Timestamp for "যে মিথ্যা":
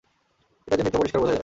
0.77-0.99